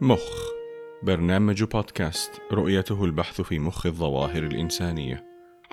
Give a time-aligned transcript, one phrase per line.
[0.00, 0.50] مخ
[1.02, 5.24] برنامج بودكاست رؤيته البحث في مخ الظواهر الإنسانية.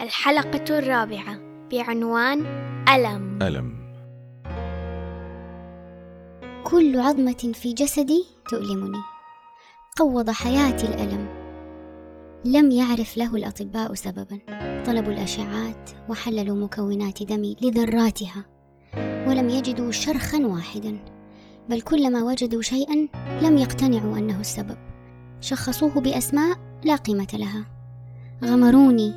[0.01, 1.39] الحلقة الرابعة
[1.71, 2.39] بعنوان
[2.89, 3.39] ألم.
[3.41, 3.93] ألم.
[6.63, 9.01] كل عظمة في جسدي تؤلمني.
[9.97, 11.27] قوض حياتي الألم.
[12.45, 14.39] لم يعرف له الأطباء سببا.
[14.85, 18.45] طلبوا الأشعات وحللوا مكونات دمي لذراتها.
[19.27, 21.12] ولم يجدوا شرخا واحدا.
[21.69, 23.07] بل كلما وجدوا شيئا
[23.41, 24.77] لم يقتنعوا أنه السبب.
[25.41, 27.65] شخصوه بأسماء لا قيمة لها.
[28.43, 29.13] غمروني.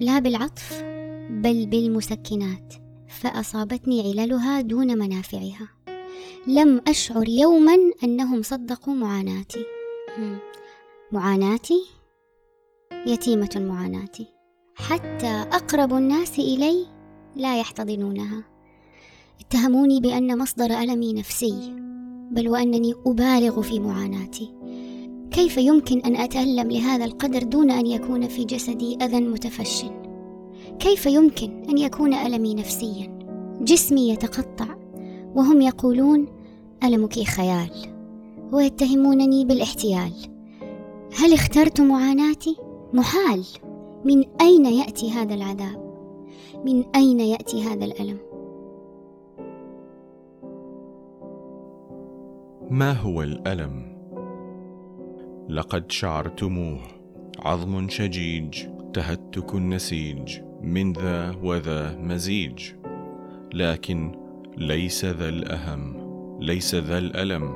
[0.00, 0.82] لا بالعطف
[1.30, 2.74] بل بالمسكنات.
[3.08, 5.68] فأصابتني عللها دون منافعها.
[6.46, 9.64] لم أشعر يوما أنهم صدقوا معاناتي.
[11.12, 11.80] معاناتي؟
[13.06, 14.26] يتيمة معاناتي.
[14.74, 16.86] حتى أقرب الناس إلي
[17.36, 18.44] لا يحتضنونها.
[19.40, 21.74] اتهموني بأن مصدر ألمي نفسي
[22.30, 24.54] بل وأنني أبالغ في معاناتي.
[25.30, 29.84] كيف يمكن أن أتألم لهذا القدر دون أن يكون في جسدي أذى متفش؟
[30.78, 33.18] كيف يمكن أن يكون ألمي نفسيا؟
[33.60, 34.66] جسمي يتقطع
[35.34, 36.26] وهم يقولون
[36.84, 37.70] ألمك خيال
[38.52, 40.12] ويتهمونني بالاحتيال.
[41.16, 42.56] هل اخترت معاناتي؟
[42.92, 43.44] محال.
[44.04, 45.88] من أين يأتي هذا العذاب؟
[46.64, 48.27] من أين يأتي هذا الألم؟
[52.70, 53.98] ما هو الألم؟
[55.48, 56.78] لقد شعرتموه.
[57.38, 60.38] عظم شجيج تهتك النسيج.
[60.62, 62.72] من ذا وذا مزيج.
[63.54, 64.12] لكن
[64.56, 65.96] ليس ذا الأهم
[66.40, 67.54] ليس ذا الألم.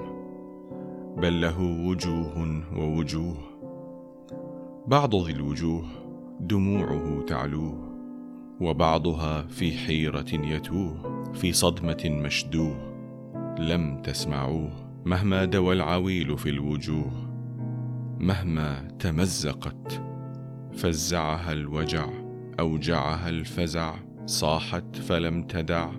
[1.17, 3.37] بل له وجوه ووجوه.
[4.87, 5.85] بعض ذي الوجوه
[6.41, 7.89] دموعه تعلوه
[8.61, 12.93] وبعضها في حيرة يتوه في صدمة مشدوه.
[13.59, 14.82] لم تسمعوه.
[15.05, 17.13] مهما دوى العويل في الوجوه
[18.21, 20.03] مهما تمزقت
[20.73, 22.09] فزعها الوجع
[22.61, 23.95] اوجعها الفزع
[24.27, 25.91] صاحت فلم تدع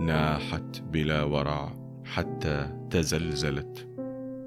[0.00, 3.88] ناحت بلا ورع حتى تزلزلت.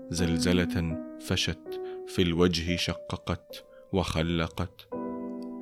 [0.10, 4.88] زلزلة فشت في الوجه شققت وخلقت.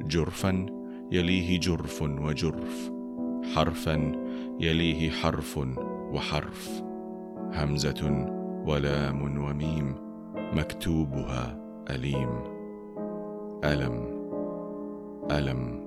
[0.02, 0.66] جرفا
[1.12, 2.92] يليه جرف وجرف
[3.56, 4.12] حرفا
[4.60, 5.58] يليه حرف
[6.12, 6.83] وحرف.
[7.54, 8.28] همزة
[8.66, 9.96] ولام وميم
[10.54, 11.58] مكتوبها
[11.90, 12.30] أليم.
[13.64, 14.08] ألم.
[15.32, 15.84] ألم.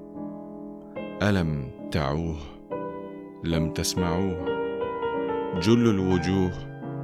[1.23, 2.37] ألم تعوه.
[3.45, 4.45] لم تسمعوه.
[5.61, 6.53] جل الوجوه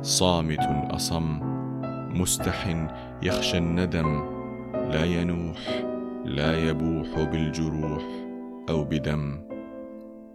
[0.02, 1.38] صامت أصم.
[2.20, 2.88] مستح
[3.22, 4.22] يخشى الندم.
[4.74, 5.84] لا ينوح.
[6.24, 8.02] لا يبوح بالجروح
[8.70, 9.51] أو بدم.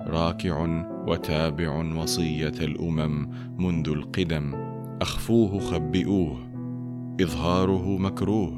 [0.01, 4.53] راكع وتابع وصية الأمم منذ القدم.
[5.01, 6.37] أخفوه خبئوه
[7.21, 8.53] إظهاره مكروه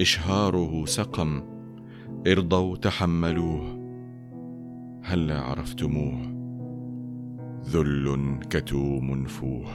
[0.00, 1.42] إشهاره سقم.
[2.26, 3.78] ارضوا تحملوه
[5.02, 6.38] هلا عرفتموه؟
[7.64, 9.66] ذل كتوم فوه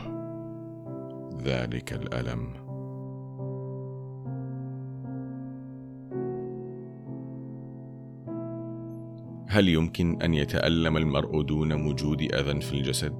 [1.43, 2.62] ذلك الألم.
[9.53, 13.13] هل يمكن أن يتألم المرء دون وجود أذى في الجسد؟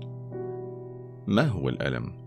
[1.28, 2.24] ما هو الألم؟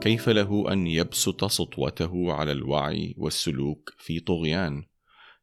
[0.00, 4.82] كيف له أن يبسط سطوته على الوعي والسلوك في طغيان؟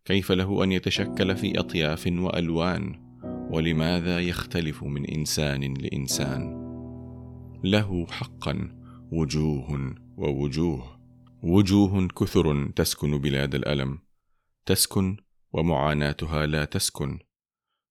[0.05, 2.95] كيف له أن يتشكل في أطياف وألوان؟
[3.51, 6.41] ولماذا يختلف من إنسان لإنسان؟
[7.63, 8.69] له حقا
[9.11, 10.99] وجوه ووجوه.
[11.43, 13.99] وجوه كثر تسكن بلاد الألم.
[14.65, 15.17] تسكن
[15.53, 17.19] ومعاناتها لا تسكن.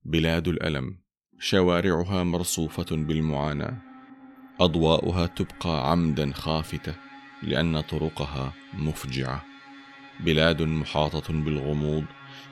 [0.04, 0.98] بلاد الألم.
[1.38, 3.76] شوارعها مرصوفة بالمعاناة.
[4.60, 6.94] اضواءها تبقى عمدا خافتة
[7.42, 9.44] لأن طرقها مفجعة.
[10.20, 12.04] بلاد محاطة بالغموض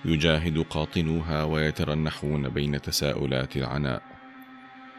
[0.04, 4.02] يجاهد قاطنوها ويترنحون بين تساؤلات العناء.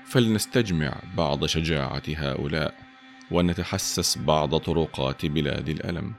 [0.06, 2.76] فلنستجمع بعض شجاعة هؤلاء
[3.32, 6.14] ونتحسس بعض طرقات بلاد الألم.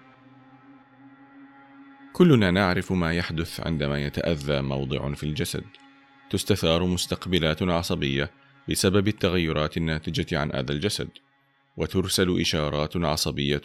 [2.13, 5.65] كلنا نعرف ما يحدث عندما يتأذى موضع في الجسد.
[6.31, 8.31] تستثار مستقبلات عصبية
[8.69, 11.09] بسبب التغيرات الناتجة عن اذى الجسد
[11.77, 13.63] وترسل إشارات عصبية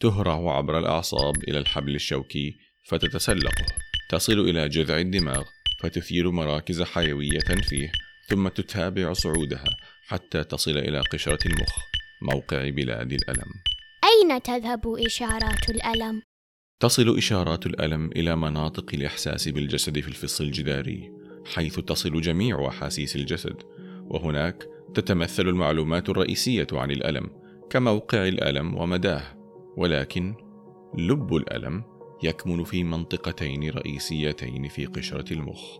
[0.00, 3.64] تهرع عبر الأعصاب إلى الحبل الشوكي فتتسلقه
[4.10, 5.44] تصل إلى جذع الدماغ
[5.80, 7.92] فتثير مراكز حيوية فيه
[8.28, 9.76] ثم تتابع صعودها
[10.06, 11.78] حتى تصل إلى قشرة المخ
[12.22, 13.52] موقع بلاد الألم
[14.04, 16.22] أين تذهب إشارات الألم؟
[16.80, 23.56] تصل إشارات الألم إلى مناطق الإحساس بالجسد في الفص الجداري حيث تصل جميع أحاسيس الجسد
[24.08, 27.30] وهناك تتمثل المعلومات الرئيسية عن الألم
[27.70, 29.22] كموقع الألم ومداه
[29.76, 30.34] ولكن
[30.98, 31.84] لب الألم
[32.22, 35.78] يكمن في منطقتين رئيسيتين في قشرة المخ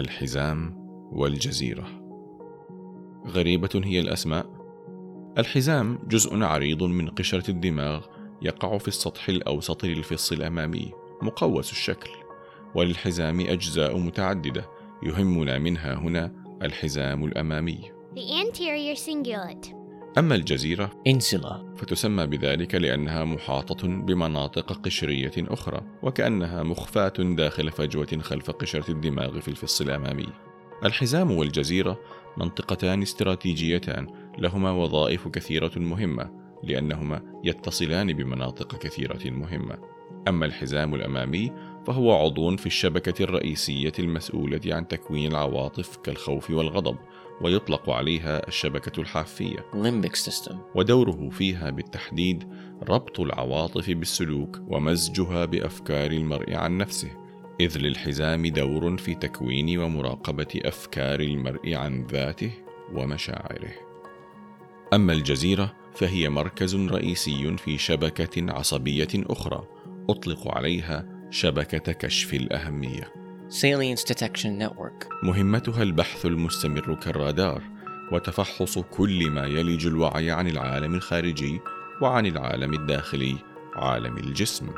[0.00, 0.74] الحزام
[1.12, 1.86] والجزيرة.
[3.26, 4.62] غريبة هي الأسماء.
[5.38, 8.06] الحزام جزء عريض من قشرة الدماغ
[8.42, 10.92] يقع في السطح الأوسط للفص الأمامي
[11.22, 12.10] مقوس الشكل
[12.74, 14.64] وللحزام أجزاء متعددة
[15.02, 16.32] يهمنا منها هنا
[16.62, 17.80] الحزام الأمامي.
[18.14, 19.74] The anterior cingulate.
[20.18, 28.50] أما الجزيرة insula, فتسمى بذلك لأنها محاطة بمناطق قشرية أخرى وكأنها مخفاة داخل فجوة خلف
[28.50, 30.28] قشرة الدماغ في الفص الأمامي.
[30.84, 32.00] الحزام والجزيرة
[32.36, 34.06] منطقتان استراتيجيتان
[34.38, 36.30] لهما وظائف كثيرة مهمة
[36.62, 39.78] لأنهما يتصلان بمناطق كثيرة مهمة.
[40.28, 41.52] أما الحزام الأمامي
[41.86, 46.96] فهو عضو في الشبكة الرئيسية المسؤولة عن تكوين العواطف كالخوف والغضب
[47.40, 49.66] ويطلق عليها الشبكة الحافية.
[49.72, 52.48] Limbic system, ودوره فيها بالتحديد
[52.88, 57.10] ربط العواطف بالسلوك ومزجها بأفكار المرء عن نفسه
[57.60, 62.50] إذ للحزام دور في تكوين ومراقبة أفكار المرء عن ذاته
[62.94, 63.72] ومشاعره.
[64.92, 69.64] أما الجزيرة فهي مركز رئيسي في شبكة عصبية أخرى
[70.10, 73.12] أطلق عليها شبكة كشف الأهمية.
[73.48, 77.62] Salience detection network, مهمتها البحث المستمر كالرادار
[78.12, 81.60] وتفحص كل ما يلج الوعي عن العالم الخارجي
[82.00, 83.36] وعن العالم الداخلي
[83.74, 84.68] عالم الجسم.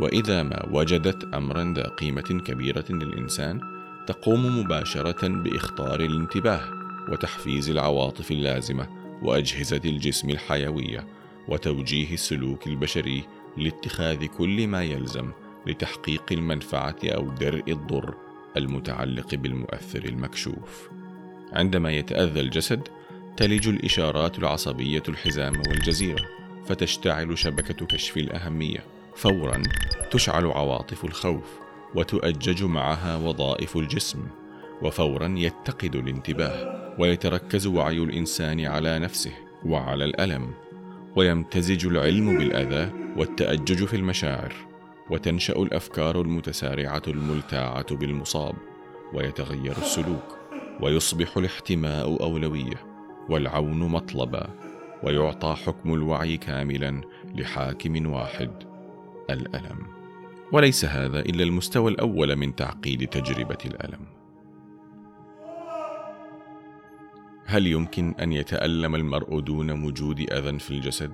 [0.00, 3.60] وإذا ما وجدت امرا ذا قيمة كبيرة للإنسان
[4.06, 6.68] تقوم مباشرة بإخطار الانتباه
[7.08, 8.88] وتحفيز العواطف اللازمة
[9.22, 11.06] وأجهزة الجسم الحيوية
[11.48, 13.24] وتوجيه السلوك البشري
[13.56, 15.32] لاتخاذ كل ما يلزم
[15.66, 18.14] لتحقيق المنفعة أو درء الضر
[18.56, 20.90] المتعلق بالمؤثر المكشوف.
[21.52, 22.88] عندما يتأذى الجسد
[23.36, 26.24] تلج الإشارات العصبية الحزام والجزيرة
[26.66, 28.84] فتشتعل شبكة كشف الأهمية.
[29.16, 29.62] فورا
[30.10, 31.60] تشعل عواطف الخوف
[31.94, 34.26] وتؤجج معها وظائف الجسم
[34.82, 39.32] وفورا يتقد الانتباه ويتركز وعي الإنسان على نفسه
[39.64, 40.50] وعلى الألم
[41.16, 44.73] ويمتزج العلم بالأذى والتأجج في المشاعر.
[45.10, 48.54] وتنشأ الأفكار المتسارعة الملتاعة بالمصاب
[49.14, 50.38] ويتغير السلوك
[50.80, 52.86] ويصبح الاحتماء أولوية
[53.28, 54.48] والعون مطلبا
[55.02, 57.00] ويعطى حكم الوعي كاملا
[57.34, 58.50] لحاكم واحد
[59.30, 59.86] الألم.
[60.52, 64.06] وليس هذا إلا المستوى الأول من تعقيد تجربة الألم.
[67.46, 71.12] هل يمكن أن يتألم المرء دون وجود أذى في الجسد؟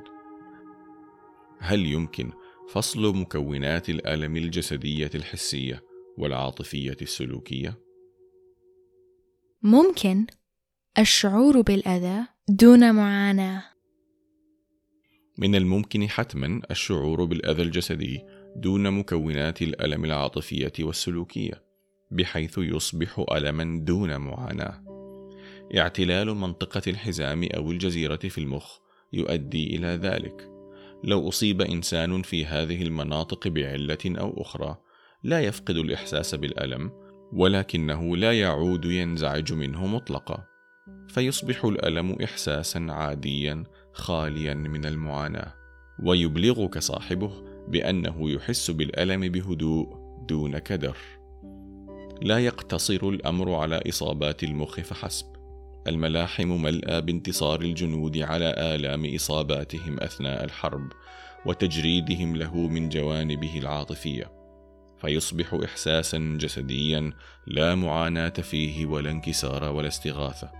[1.58, 2.30] هل يمكن
[2.72, 5.82] فصل مكونات الآلم الجسدية الحسية
[6.18, 7.78] والعاطفية السلوكية؟
[9.62, 10.26] ممكن.
[10.98, 13.62] الشعور بالأذى دون معاناة.
[15.38, 18.20] من الممكن حتما الشعور بالأذى الجسدي
[18.56, 21.64] دون مكونات الآلم العاطفية والسلوكية
[22.10, 24.84] بحيث يصبح الما دون معاناة.
[25.76, 28.78] اعتلال منطقة الحزام أو الجزيرة في المخ
[29.12, 30.49] يؤدي إلى ذلك.
[31.04, 34.76] لو أصيب إنسان في هذه المناطق بعلة أو أخرى
[35.22, 36.90] لا يفقد الإحساس بالألم
[37.32, 40.44] ولكنه لا يعود ينزعج منه مطلقا.
[41.08, 45.54] فيصبح الألم احساسا عاديا خاليا من المعاناة
[46.04, 47.32] ويبلغك صاحبه
[47.68, 49.86] بأنه يحس بالألم بهدوء
[50.28, 50.96] دون كدر.
[52.22, 55.26] لا يقتصر الأمر على إصابات المخ فحسب.
[55.86, 60.92] الملاحم ملأى بانتصار الجنود على آلام إصاباتهم أثناء الحرب
[61.46, 64.32] وتجريدهم له من جوانبه العاطفية
[65.00, 67.12] فيصبح إحساسا جسديا
[67.46, 70.50] لا معاناة فيه ولا انكسار ولا استغاثة.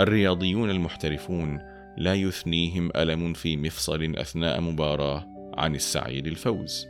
[0.00, 1.60] الرياضيون المحترفون
[1.98, 5.26] لا يثنيهم ألم في مفصل أثناء مباراة
[5.56, 6.86] عن السعي للفوز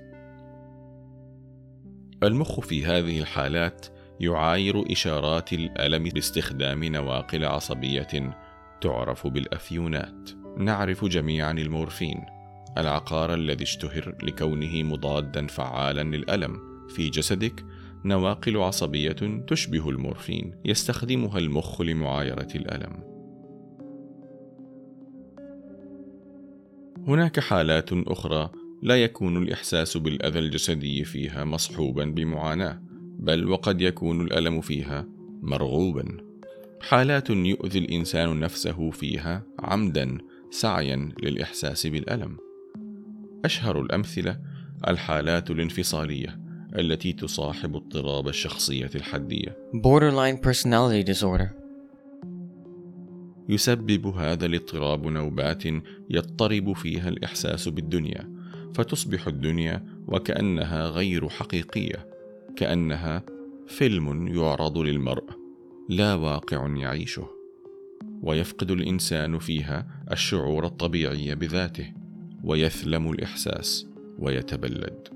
[2.23, 3.87] المخ في هذه الحالات
[4.23, 8.37] يعاير إشارات الألم باستخدام نواقل عصبية
[8.81, 10.31] تعرف بالأفيونات.
[10.59, 12.25] نعرف جميعا المورفين،
[12.79, 16.73] العقار الذي اشتهر لكونه مضادا فعالا للألم.
[16.89, 17.65] في جسدك
[18.05, 23.13] نواقل عصبية تشبه المورفين، يستخدمها المخ لمعايرة الألم.
[27.07, 28.51] هناك حالات أخرى
[28.83, 32.92] لا يكون الإحساس بالأذى الجسدي فيها مصحوبا بمعاناة،
[33.23, 35.07] بل وقد يكون الألم فيها
[35.43, 36.17] مرغوبا.
[36.81, 40.19] حالات يؤذي الإنسان نفسه فيها عمدا
[40.51, 42.37] سعيا للإحساس بالألم.
[43.45, 44.39] أشهر الأمثلة
[44.89, 46.41] الحالات الانفصالية
[46.79, 49.57] التي تصاحب اضطراب الشخصية الحدية.
[49.75, 51.49] Borderline personality disorder,
[53.49, 55.65] يسبب هذا الاضطراب نوبات
[56.11, 58.33] يضطرب فيها الإحساس بالدنيا
[58.75, 62.12] فتصبح الدنيا وكأنها غير حقيقية.
[62.63, 63.23] كأنها
[63.67, 65.25] فيلم يعرض للمرء
[65.89, 67.29] لا واقع يعيشه
[68.23, 71.93] ويفقد الإنسان فيها الشعور الطبيعي بذاته
[72.45, 73.87] ويثلم الإحساس
[74.19, 75.09] ويتبلد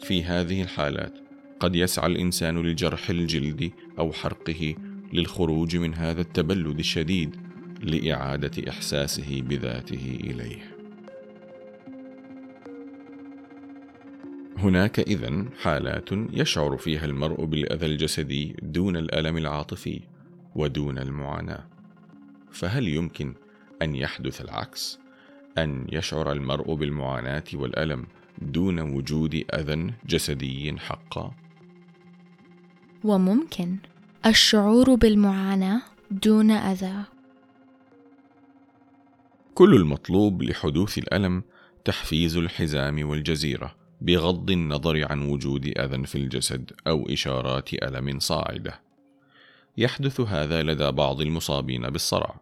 [0.00, 1.18] في هذه الحالات
[1.60, 4.74] قد يسعى الإنسان لجرح الجلد أو حرقه
[5.12, 7.36] للخروج من هذا التبلد الشديد
[7.82, 10.73] لإعادة إحساسه بذاته إليه.
[14.58, 20.00] هناك إذن حالات يشعر فيها المرء بالأذى الجسدي دون الألم العاطفي
[20.54, 21.64] ودون المعاناة.
[22.52, 23.34] فهل يمكن
[23.82, 24.98] أن يحدث العكس؟
[25.58, 28.06] أن يشعر المرء بالمعاناة والألم
[28.42, 31.34] دون وجود أذى جسدي حقا؟
[33.04, 33.76] وممكن
[34.26, 37.04] الشعور بالمعاناة دون أذى
[39.54, 41.42] كل المطلوب لحدوث الألم
[41.84, 48.80] تحفيز الحزام والجزيرة بغض النظر عن وجود أذى في الجسد أو إشارات ألم صاعدة.
[49.76, 52.40] يحدث هذا لدى بعض المصابين بالصرع.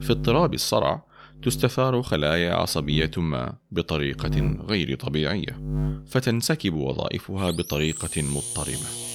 [0.00, 1.06] في اضطراب الصرع
[1.42, 5.60] تستثار خلايا عصبية ما بطريقة غير طبيعية،
[6.06, 9.10] فتنسكب وظائفها بطريقة مضطربة.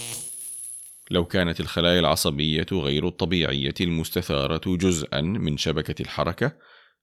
[1.11, 6.51] لو كانت الخلايا العصبية غير الطبيعية المستثارة جزءا من شبكة الحركة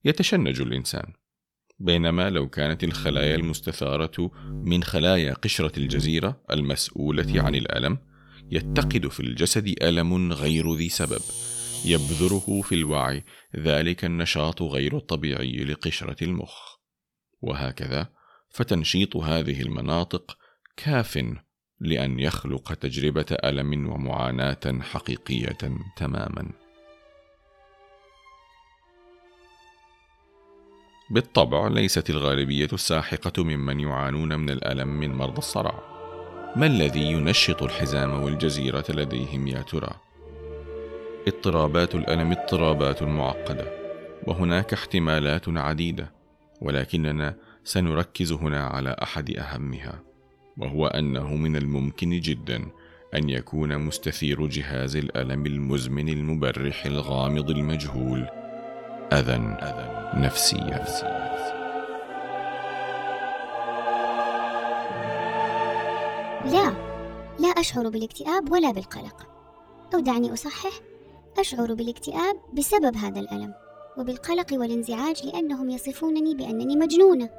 [0.05, 1.12] يتشنج الإنسان
[1.83, 7.99] بينما لو كانت الخلايا المستثارة من خلايا قشرة الجزيرة المسؤولة عن الألم
[8.51, 11.21] يتقد في الجسد ألم غير ذي سبب
[11.85, 13.25] يبذره في الوعي
[13.57, 16.55] ذلك النشاط غير الطبيعي لقشرة المخ
[17.41, 18.09] وهكذا
[18.51, 20.39] فتنشيط هذه المناطق
[20.77, 21.25] كاف
[21.81, 25.59] لأن يخلق تجربة ألم ومعاناة حقيقية
[25.97, 26.62] تماما.
[31.12, 35.83] بالطبع ليست الغالبية الساحقة ممن يعانون من الألم من مرضى الصرع.
[36.57, 39.90] ما الذي ينشط الحزام والجزيرة لديهم يا ترى؟
[41.28, 43.64] اضطرابات الألم اضطرابات معقدة،
[44.26, 46.11] وهناك احتمالات عديدة،
[46.61, 50.02] ولكننا سنركز هنا على أحد أهمها.
[50.59, 52.66] وهو أنه من الممكن جدا
[53.14, 58.42] أن يكون مستثير جهاز الألم المزمن المبرح الغامض المجهول
[59.12, 59.38] أذى
[60.14, 60.85] نفسيا
[66.45, 66.75] لا
[67.38, 69.26] لا أشعر بالاكتئاب ولا بالقلق.
[69.95, 70.73] أو دعني أصحح
[71.38, 73.54] أشعر بالاكتئاب بسبب هذا الألم
[73.99, 77.31] وبالقلق والانزعاج لأنهم يصفونني بأنني مجنونة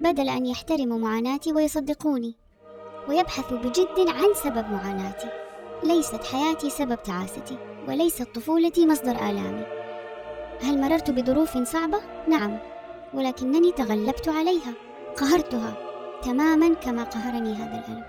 [0.00, 2.36] بدل أن يحترموا معاناتي ويصدقوني.
[3.08, 5.28] ويبحث بجد عن سبب معاناتي.
[5.84, 7.58] ليست حياتي سبب تعاستي
[7.88, 9.77] وليست طفولتي مصدر آلامي.
[10.62, 11.98] هل مررت بظروف صعبة؟
[12.28, 12.58] نعم
[13.14, 14.74] ولكنني تغلبت عليها
[15.16, 15.76] قهرتها
[16.22, 18.04] تماما كما قهرني هذا الألم.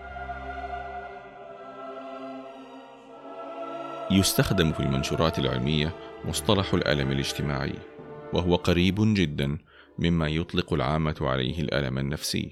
[4.12, 5.94] يستخدم في المنشورات العلمية
[6.26, 7.76] مصطلح الألم الاجتماعي
[8.34, 9.58] وهو قريب جدا
[10.00, 12.52] مما يطلق العامة عليه الألم النفسي.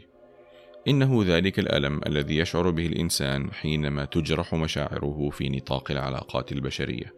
[0.88, 7.13] إنه ذلك الألم الذي يشعر به الإنسان حينما تجرح مشاعره في نطاق العلاقات البشرية،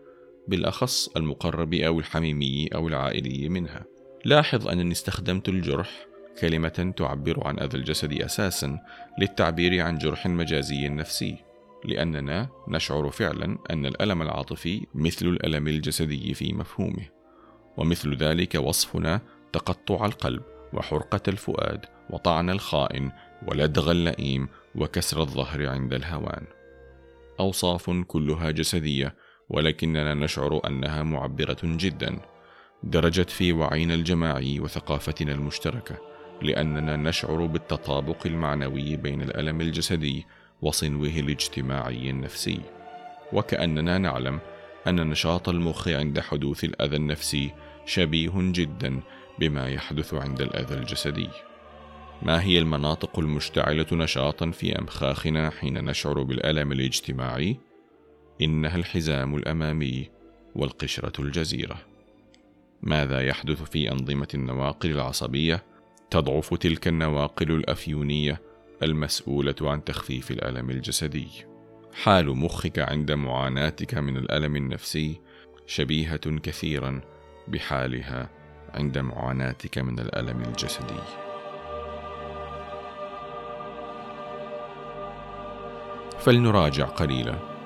[0.49, 3.85] بالأخص المقرب أو الحميمي أو العائلي منها.
[4.25, 6.05] لاحظ أنني استخدمت الجرح
[6.41, 8.79] كلمة تعبر عن أذى الجسد أساسا
[9.19, 11.35] للتعبير عن جرح مجازي نفسي،
[11.85, 17.09] لأننا نشعر فعلا أن الألم العاطفي مثل الألم الجسدي في مفهومه،
[17.77, 19.21] ومثل ذلك وصفنا
[19.53, 23.11] تقطع القلب وحرقة الفؤاد وطعن الخائن
[23.47, 26.45] ولدغ اللئيم وكسر الظهر عند الهوان
[27.39, 29.15] أوصاف كلها جسدية
[29.49, 32.19] ولكننا نشعر أنها معبرة جدا
[32.83, 35.97] درجت في وعينا الجماعي وثقافتنا المشتركة
[36.41, 40.25] لأننا نشعر بالتطابق المعنوي بين الألم الجسدي
[40.61, 42.61] وصنوه الاجتماعي النفسي
[43.33, 44.39] وكأننا نعلم
[44.87, 47.51] أن نشاط المخ عند حدوث الأذى النفسي
[47.85, 48.99] شبيه جدا
[49.39, 51.29] بما يحدث عند الأذى الجسدي
[52.21, 57.68] ما هي المناطق المشتعلة نشاطا في أمخاخنا حين نشعر بالألم الاجتماعي؟
[58.41, 60.09] إنها الحزام الأمامي
[60.55, 61.77] والقشرة الجزيرة.
[62.81, 65.63] ماذا يحدث في أنظمة النواقل العصبية؟
[66.09, 68.41] تضعف تلك النواقل الأفيونية
[68.83, 71.27] المسؤولة عن تخفيف الألم الجسدي.
[72.03, 75.21] حال مخك عند معاناتك من الألم النفسي
[75.67, 77.01] شبيهة كثيرا
[77.47, 78.29] بحالها
[78.73, 80.99] عند معاناتك من الألم الجسدي.
[86.19, 87.58] فلنراجع قليلا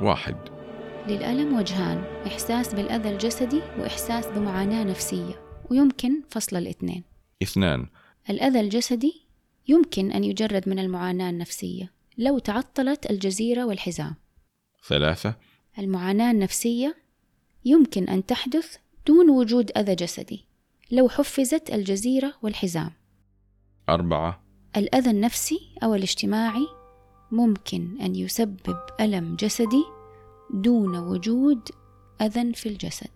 [0.00, 0.36] واحد.
[1.08, 7.04] للألم وجهان إحساس بالأذى الجسدي وإحساس بمعاناة نفسية ويمكن فصل الاثنين.
[7.42, 7.86] اثنان.
[8.30, 9.22] الأذى الجسدي
[9.68, 14.14] يمكن أن يجرد من المعاناة النفسية لو تعطلت الجزيرة والحزام.
[14.88, 15.34] ثلاثة.
[15.78, 16.96] المعاناة النفسية
[17.64, 18.76] يمكن أن تحدث
[19.06, 20.46] دون وجود أذى جسدي
[20.92, 22.92] لو حفزت الجزيرة والحزام.
[23.88, 24.42] أربعة.
[24.76, 26.66] الأذى النفسي أو الاجتماعي
[27.32, 29.84] ممكن أن يسبب ألم جسدي
[30.50, 31.68] دون وجود
[32.20, 33.10] أذى في الجسد.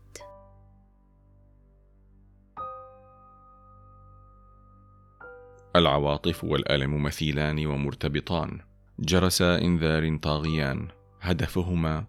[5.76, 8.60] العواطف والألم مثيلان ومرتبطان.
[8.98, 10.88] جرسا إنذار طاغيان.
[11.20, 12.04] هدفهما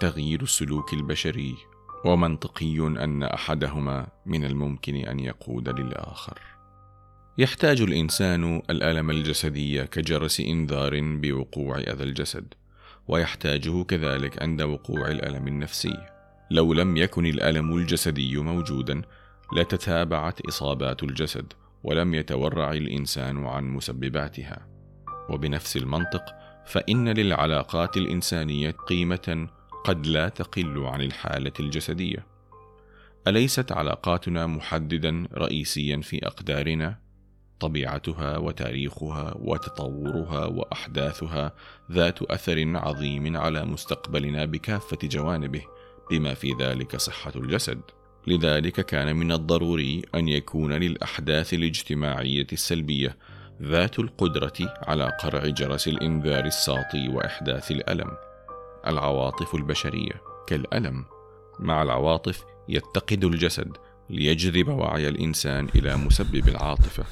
[0.00, 1.56] تغيير السلوك البشري.
[2.04, 6.51] ومنطقي أن أحدهما من الممكن أن يقود للآخر.
[7.38, 12.54] يحتاج الإنسان الألم الجسدي كجرس إنذار بوقوع أذى الجسد
[13.08, 15.96] ويحتاجه كذلك عند وقوع الألم النفسي.
[16.50, 19.02] لو لم يكن الألم الجسدي موجودا
[19.56, 21.52] لتتابعت إصابات الجسد
[21.84, 24.66] ولم يتورع الإنسان عن مسبباتها.
[25.30, 26.24] وبنفس المنطق
[26.66, 29.48] فإن للعلاقات الإنسانية قيمة
[29.84, 32.26] قد لا تقل عن الحالة الجسدية.
[33.26, 37.01] أليست علاقاتنا محددا رئيسيا في أقدارنا؟
[37.62, 41.52] طبيعتها وتاريخها وتطورها وأحداثها
[41.92, 45.62] ذات أثر عظيم على مستقبلنا بكافة جوانبه
[46.10, 47.80] بما في ذلك صحة الجسد.
[48.26, 53.16] لذلك كان من الضروري أن يكون للأحداث الاجتماعية السلبية
[53.62, 58.10] ذات القدرة على قرع جرس الإنذار الساطي وإحداث الألم.
[58.86, 61.04] العواطف البشرية كالألم.
[61.58, 63.76] مع العواطف يتقد الجسد
[64.10, 67.04] ليجذب وعي الإنسان إلى مسبب العاطفة.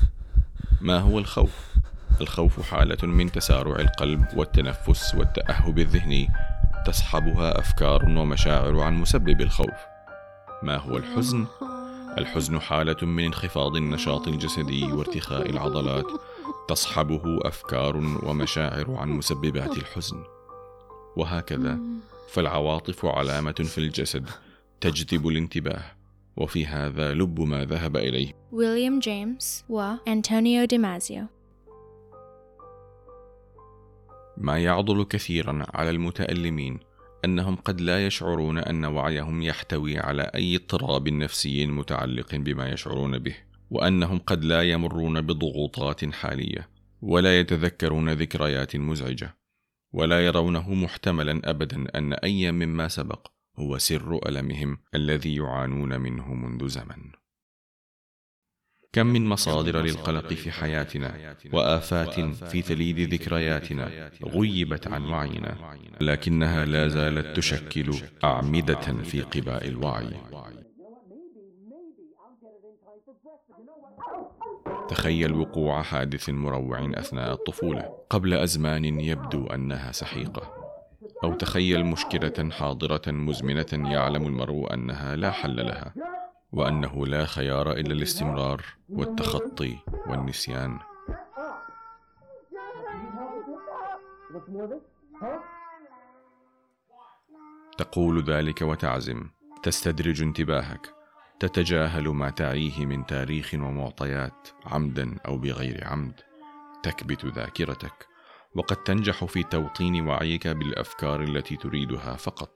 [0.80, 1.74] ما هو الخوف؟
[2.20, 6.28] الخوف حالة من تسارع القلب والتنفس والتأهب الذهني.
[6.86, 9.74] تصحبها أفكار ومشاعر عن مسبب الخوف.
[10.62, 11.46] ما هو الحزن؟
[12.18, 16.06] الحزن حالة من انخفاض النشاط الجسدي وارتخاء العضلات.
[16.68, 20.24] تصحبه أفكار ومشاعر عن مسببات الحزن.
[21.16, 21.78] وهكذا.
[22.28, 24.30] فالعواطف علامة في الجسد
[24.80, 25.82] تجذب الانتباه.
[26.40, 28.32] وفي هذا لب ما ذهب إليه.
[28.52, 31.26] ويليام جيمس وأنطونيو ديمازيو
[34.36, 36.78] ما يعضل كثيرا على المتألمين
[37.24, 43.36] أنهم قد لا يشعرون أن وعيهم يحتوي على أي اضطراب نفسي متعلق بما يشعرون به
[43.70, 46.68] وأنهم قد لا يمرون بضغوطات حالية
[47.02, 49.36] ولا يتذكرون ذكريات مزعجة
[49.92, 53.26] ولا يرونه محتملا أبدا أن أي مما سبق
[53.60, 57.10] هو سر ألمهم الذي يعانون منه منذ زمن.
[58.92, 66.88] كم من مصادر للقلق في حياتنا وآفات في تليد ذكرياتنا غيبت عن وعينا لكنها لا
[66.88, 67.94] زالت تشكل
[68.24, 70.10] أعمدة في قباء الوعي.
[74.88, 80.59] تخيل وقوع حادث مروع أثناء الطفولة قبل أزمان يبدو أنها سحيقة.
[81.24, 85.94] أو تخيل مشكلة حاضرة مزمنة يعلم المرء أنها لا حل لها
[86.52, 90.78] وأنه لا خيار إلا الاستمرار والتخطي والنسيان.
[97.78, 99.28] تقول ذلك وتعزم
[99.62, 100.94] تستدرج انتباهك
[101.40, 106.20] تتجاهل ما تعيه من تاريخ ومعطيات عمدا أو بغير عمد.
[106.82, 108.09] تكبت ذاكرتك.
[108.54, 112.50] وقد تنجح في توطين وعيك بالأفكار التي تريدها فقط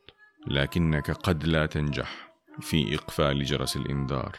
[0.47, 4.37] لكنك قد لا تنجح في إقفال جرس الإنذار.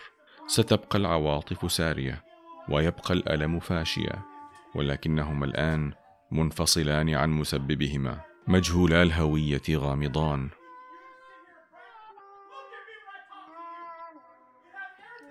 [0.48, 2.24] ستبقى العواطف سارية
[2.70, 4.22] ويبقى الألم فاشيا
[4.76, 5.94] ولكنهما الآن
[6.32, 10.50] منفصلان عن مسببهما مجهولا الهوية غامضان.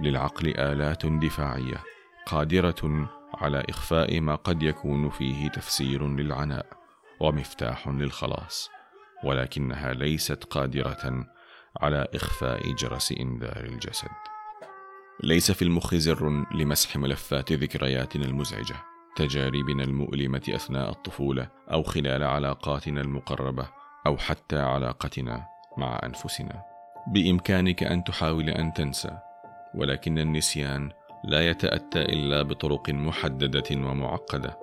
[0.01, 1.83] للعقل آلات دفاعية
[2.27, 3.09] قادرة
[3.43, 6.67] على إخفاء ما قد يكون فيه تفسير للعناء
[7.21, 8.71] ومفتاح للخلاص
[9.25, 11.27] ولكنها ليست قادرة
[11.81, 14.09] على إخفاء جرس إنذار الجسد.
[15.23, 18.77] ليس في المخ زر لمسح ملفات ذكرياتنا المزعجة
[19.17, 23.69] تجاربنا المؤلمة أثناء الطفولة أو خلال علاقاتنا المقربة
[24.07, 25.47] أو حتى علاقتنا
[25.79, 26.63] مع أنفسنا.
[27.07, 29.19] بإمكانك أن تحاول أن تنسى
[29.75, 30.91] ولكن النسيان
[31.25, 34.59] لا يتأتى إلا بطرق محددة ومعقدة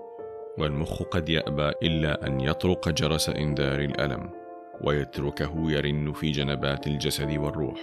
[0.58, 4.30] والمخ قد يأبى إلا أن يطرق جرس انذار الألم
[4.84, 7.80] ويتركه يرن في جنبات الجسد والروح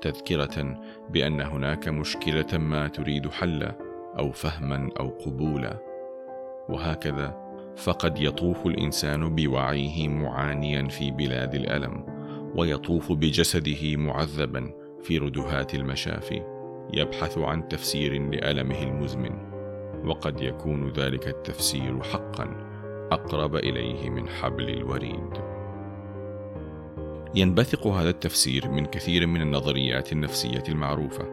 [0.00, 0.80] تذكرة
[1.10, 3.78] بأن هناك مشكلة ما تريد حلا
[4.18, 5.78] أو فهما أو قبولا.
[6.68, 7.42] وهكذا
[7.76, 12.06] فقد يطوف الإنسان بوعيه معانيا في بلاد الألم
[12.56, 14.70] ويطوف بجسده معذبا
[15.02, 16.51] في ردهات المشافي.
[16.92, 19.52] يبحث عن تفسير لألمه المزمن
[20.04, 22.72] وقد يكون ذلك التفسير حقا
[23.12, 25.30] أقرب إليه من حبل الوريد.
[27.34, 31.24] ينبثق هذا التفسير من كثير من النظريات النفسية المعروفة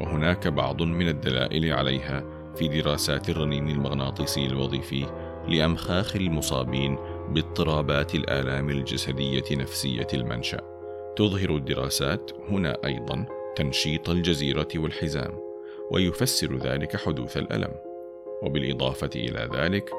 [0.00, 2.24] وهناك بعض من الدلائل عليها
[2.56, 5.06] في دراسات الرنين المغناطيسي الوظيفي
[5.48, 10.60] لأمخاخ المصابين باضطرابات الآلام الجسدية نفسية المنشأ.
[11.16, 13.26] تظهر الدراسات هنا أيضا
[13.56, 15.32] تنشيط الجزيرة والحزام
[15.90, 17.94] ويفسر ذلك حدوث الألم.
[18.42, 19.90] وبالإضافة إلى ذلك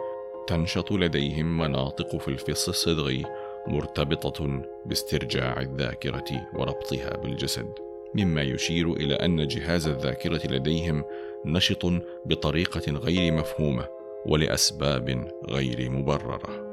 [0.47, 3.25] تنشط لديهم مناطق في الفص الصدغي
[3.67, 7.73] مرتبطة باسترجاع الذاكرة وربطها بالجسد
[8.15, 11.03] مما يشير إلى أن جهاز الذاكرة لديهم
[11.45, 11.85] نشط
[12.25, 13.87] بطريقة غير مفهومة
[14.25, 16.65] ولأسباب غير مبررة.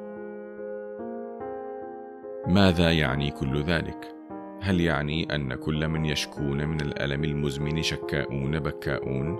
[2.47, 4.14] ماذا يعني كل ذلك؟
[4.62, 9.38] هل يعني أن كل من يشكون من الألم المزمن شكاؤون بكاؤون؟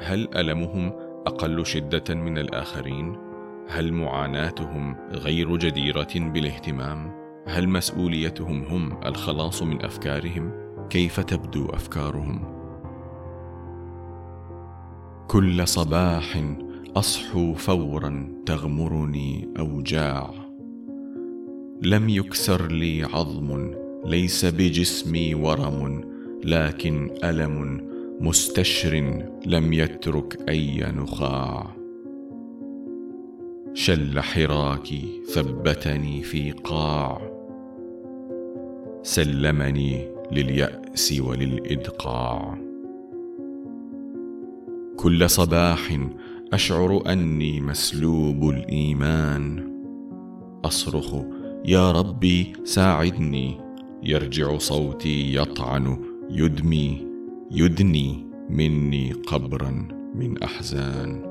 [0.00, 0.92] هل ألمهم
[1.26, 3.16] أقل شدة من الآخرين؟
[3.68, 7.12] هل معاناتهم غير جديرة بالاهتمام؟
[7.46, 10.52] هل مسؤوليتهم هم الخلاص من أفكارهم؟
[10.90, 12.44] كيف تبدو أفكارهم؟
[15.28, 16.42] كل صباح
[16.96, 20.30] أصحو فورا تغمرني أوجاع.
[21.82, 26.04] لم يكسر لي عظم ليس بجسمي ورم
[26.44, 27.80] لكن ألم
[28.20, 31.76] مستشر لم يترك أي نخاع.
[33.74, 37.30] شل حراكي ثبتني في قاع.
[39.02, 42.58] سلمني لليأس وللإدقاع.
[44.96, 45.98] كل صباح
[46.52, 49.70] أشعر أني مسلوب الإيمان.
[50.64, 51.14] أصرخ
[51.64, 53.63] يا ربي ساعدني.
[54.06, 55.98] يرجع صوتي يطعن
[56.30, 57.06] يدمي
[57.50, 61.22] يدني مني قبرا من أحزان.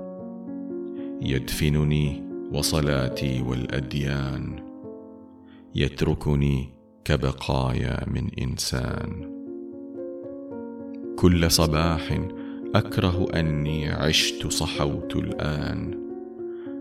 [1.21, 4.55] يدفنني وصلاتي والأديان.
[5.75, 6.69] يتركني
[7.05, 9.33] كبقايا من إنسان.
[11.15, 12.19] كل صباح
[12.75, 16.03] أكره أني عشت صحوت الآن.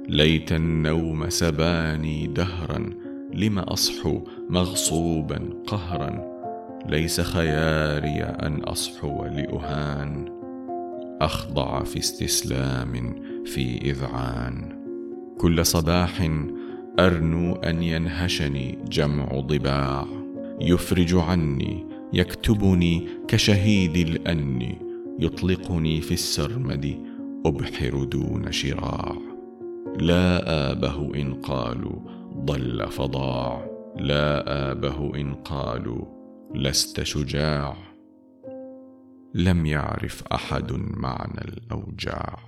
[0.08, 3.01] ليت النوم سباني دهرا
[3.34, 6.32] لم أصحو مغصوبا قهرا؟
[6.86, 10.28] ليس خياري أن أصحو لأهان.
[11.20, 13.14] أخضع في استسلام
[13.44, 14.82] في إذعان.
[15.38, 16.30] كل صباح
[17.00, 20.06] أرنو أن ينهشني جمع ضباع.
[20.60, 24.74] يفرج عني يكتبني كشهيد الأن.
[25.18, 26.96] يطلقني في السرمد
[27.46, 29.16] أبحر دون شراع.
[29.98, 30.42] لا
[30.72, 33.70] آبه إن قالوا ضل فضاع.
[33.96, 36.04] لا آبه إن قالوا
[36.54, 37.76] لست شجاع.
[39.34, 42.38] لم يعرف أحد معنى الأوجاع.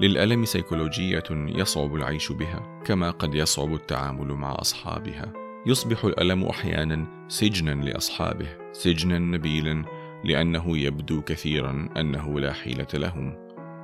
[0.00, 5.32] للألم سيكولوجية يصعب العيش بها كما قد يصعب التعامل مع أصحابها.
[5.66, 9.84] يصبح الألم أحيانا سجنا لأصحابه سجنا نبيلا
[10.24, 13.34] لأنه يبدو كثيرا أنه لا حيلة لهم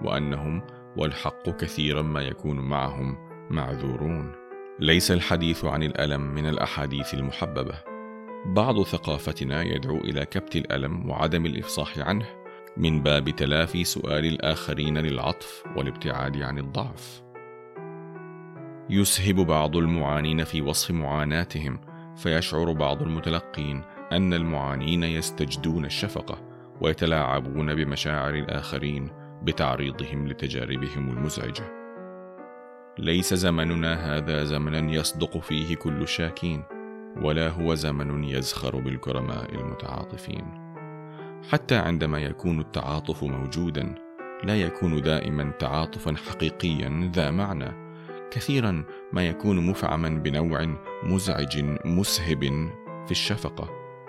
[0.05, 0.63] وأنهم
[0.97, 3.17] والحق كثيرا ما يكون معهم
[3.51, 4.33] معذورون.
[4.81, 7.75] ليس الحديث عن الألم من الأحاديث المحببة.
[8.47, 12.27] بعض ثقافتنا يدعو إلى كبت الألم وعدم الإفصاح عنه
[12.77, 17.23] من باب تلافي سؤال الآخرين للعطف والابتعاد عن الضعف.
[18.91, 21.81] يسهب بعض المعانين في وصف معاناتهم
[22.17, 26.39] فيشعر بعض المتلقين أن المعانين يستجدون الشفقة
[26.81, 29.11] ويتلاعبون بمشاعر الآخرين
[29.43, 31.79] بتعريضهم لتجاربهم المزعجة.
[32.99, 36.63] ليس زمننا هذا زمنا يصدق فيه كل الشاكين
[37.23, 40.45] ولا هو زمن يزخر بالكرماء المتعاطفين.
[41.53, 43.95] حتى عندما يكون التعاطف موجودا
[44.45, 47.89] لا يكون دائما تعاطفا حقيقيا ذا معنى.
[48.31, 52.45] كثيرا ما يكون مفعما بنوع مزعج مسهب
[53.07, 53.69] في الشفقة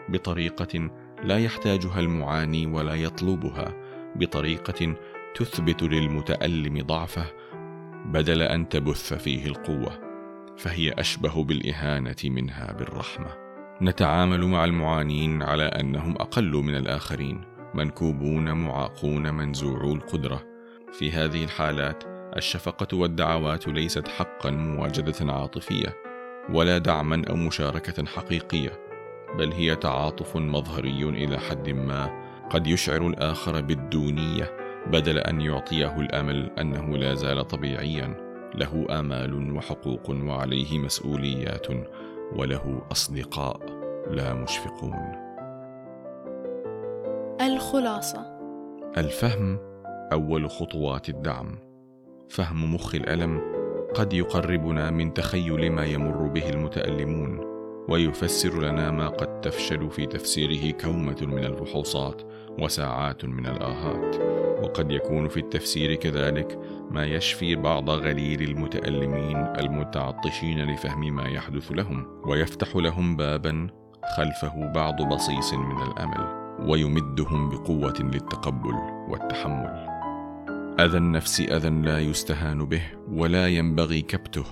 [0.09, 0.89] بطريقة
[1.23, 3.73] لا يحتاجها المعاني ولا يطلبها
[4.15, 4.95] بطريقة
[5.35, 7.25] تثبت للمتألم ضعفه
[8.05, 9.99] بدل أن تبث فيه القوة
[10.57, 13.27] فهي أشبه بالإهانة منها بالرحمة.
[13.81, 17.41] نتعامل مع المعانين على أنهم أقل من الآخرين
[17.73, 20.43] منكوبون معاقون منزوعو القدرة.
[20.91, 22.03] في هذه الحالات
[22.37, 25.95] الشفقة والدعوات ليست حقا مواجدة عاطفية
[26.49, 28.79] ولا دعما أو مشاركة حقيقية
[29.37, 34.68] بل هي تعاطف مظهري إلى حد ما قد يشعر الآخر بالدونية.
[34.87, 41.67] بدل أن يعطيه الأمل أنه لا زال طبيعيا له آمال وحقوق وعليه مسؤوليات
[42.35, 43.59] وله أصدقاء
[44.11, 45.29] لا مشفقون.
[47.41, 48.39] الخلاصة.
[48.97, 49.59] الفهم
[50.13, 51.57] أول خطوات الدعم.
[52.29, 53.41] فهم مخ الألم
[53.95, 57.39] قد يقربنا من تخيل ما يمر به المتألمون
[57.89, 62.21] ويفسر لنا ما قد تفشل في تفسيره كومة من الفحوصات
[62.59, 64.15] وساعات من الآهات.
[64.63, 66.59] وقد يكون في التفسير كذلك
[66.91, 73.67] ما يشفي بعض غليل المتألمين المتعطشين لفهم ما يحدث لهم ويفتح لهم بابا
[74.17, 78.75] خلفه بعض بصيص من الأمل ويمدهم بقوة للتقبل
[79.09, 79.85] والتحمل.
[80.79, 84.43] أذى النفس أذى لا يستهان به ولا ينبغي كبته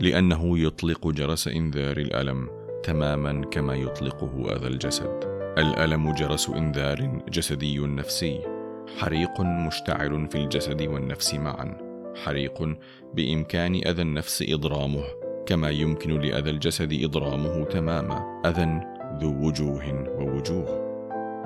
[0.00, 2.48] لأنه يطلق جرس إنذار الألم
[2.82, 5.24] تماما كما يطلقه أذى الجسد.
[5.58, 8.57] الألم جرس إنذار جسدي نفسي.
[8.96, 11.88] حريق مشتعل في الجسد والنفس معا
[12.24, 12.76] حريق
[13.14, 15.04] بإمكان أذى النفس إضرامه
[15.46, 18.80] كما يمكن لأذى الجسد إضرامه تماما أذى
[19.20, 20.88] ذو وجوه ووجوه.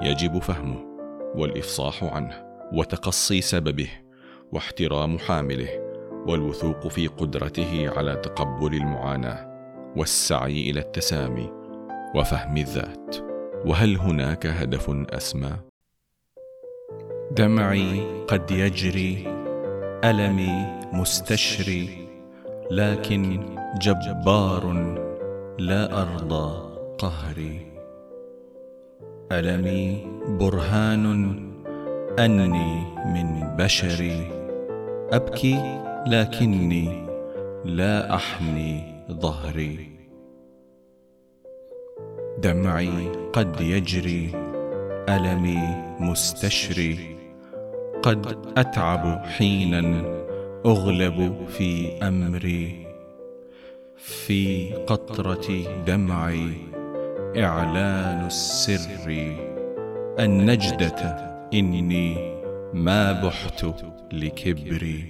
[0.03, 0.85] يجب فهمه
[1.35, 3.89] والإفصاح عنه وتقصي سببه
[4.53, 5.69] واحترام حامله
[6.27, 9.53] والوثوق في قدرته على تقبل المعاناة
[9.97, 11.51] والسعي إلى التسامي
[12.15, 13.17] وفهم الذات.
[13.65, 15.72] وهل هناك هدف أسمى؟
[17.37, 19.25] دمعي قد يجري
[20.05, 21.89] ألمي مستشري
[22.71, 23.41] لكن
[23.81, 24.65] جبار
[25.59, 27.67] لا أرضى قهري.
[29.33, 31.05] ألمي برهان
[32.19, 34.31] أني من بشري
[35.13, 37.07] أبكي لكني
[37.65, 39.91] لا احني ظهري.
[42.39, 44.31] دمعي قد يجري
[45.09, 45.61] ألمي
[46.01, 47.22] مستشري
[48.03, 50.05] قد أتعب حينا
[50.67, 52.87] أغلب في أمري
[53.97, 55.47] في قطرة
[55.87, 56.51] دمعي
[57.37, 59.37] إعلان السر
[60.19, 60.97] النجده
[61.55, 62.35] إني
[62.75, 63.67] ما بحت
[64.13, 65.05] لكبري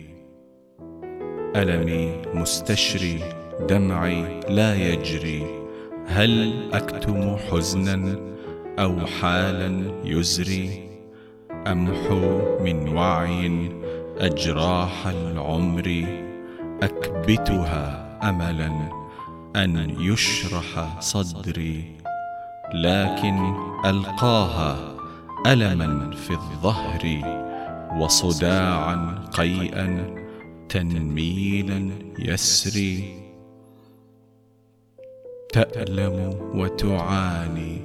[1.56, 3.18] ألمي مستشري
[3.68, 5.46] دمعي لا يجري
[6.06, 8.16] هل أكتم حزنا
[8.78, 10.91] أو حالا يزري
[11.66, 13.70] امحو من وعي
[14.18, 16.04] أجراح العمر
[16.82, 18.72] أكبتها أملا
[19.56, 21.84] أن يشرح صدري
[22.74, 24.76] لكن ألقاها
[25.46, 27.02] ألما في الظهر
[27.98, 30.14] وصداعا قيئا
[30.68, 33.22] تنميلا يسري.
[35.52, 37.78] تألم وتعاني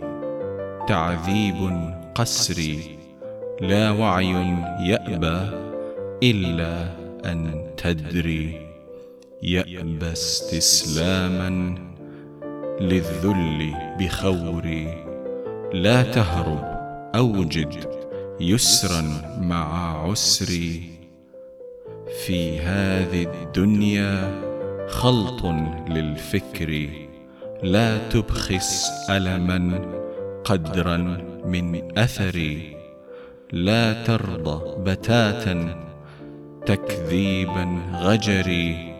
[0.87, 2.96] تعذيب قسري.
[3.61, 4.33] لا وعي
[4.79, 5.49] يأبى
[6.23, 6.89] إلا
[7.25, 8.67] أن تدري
[9.43, 11.75] يأبى استسلاما
[12.81, 15.03] للذل بخوري.
[15.73, 16.63] لا تهرب
[17.15, 17.73] اوجد
[18.39, 19.01] يسرا
[19.41, 20.81] مع عسري.
[22.25, 24.41] في هذه الدنيا
[24.87, 25.45] خلط
[25.89, 26.89] للفكر.
[27.63, 29.81] لا تبخس ألما
[30.45, 30.97] قدرا
[31.45, 32.76] من أثري.
[33.51, 35.83] لا ترضى بتاتا
[36.65, 38.93] تكذيبا غجري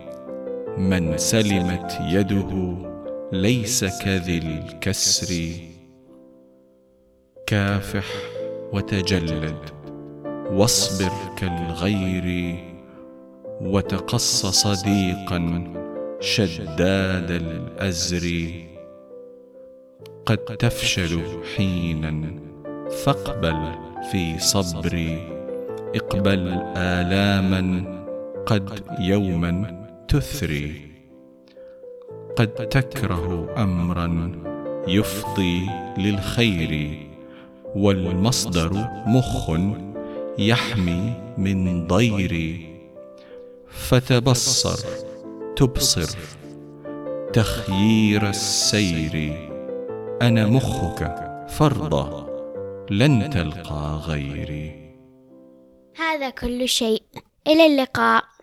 [0.78, 2.76] من سلمت يده
[3.32, 5.34] ليس كذي الكسر
[7.46, 8.04] كافح
[8.72, 9.58] وتجلد
[10.50, 12.56] واصبر كالغير
[13.60, 15.64] وتقص صديقا
[16.20, 18.50] شداد الأزر
[20.26, 21.20] قد تفشل
[21.56, 22.34] حينا
[23.04, 25.38] فاقبل في صبري.
[25.94, 27.84] اقبل آلاما
[28.46, 30.80] قد يوما تثري.
[32.36, 34.32] قد تكره أمرا
[34.88, 36.98] يفضي للخير
[37.76, 38.72] والمصدر
[39.06, 39.50] مخ
[40.38, 42.60] يحمي من ضير.
[43.68, 44.86] فتبصر
[45.56, 46.18] تبصر
[47.32, 49.48] تخيير السير.
[50.22, 51.14] أنا مخك
[51.48, 52.27] فرضى
[52.90, 54.94] لن تلقى غيري.
[55.96, 57.02] هذا كل شيء.
[57.46, 58.37] إلى اللقاء.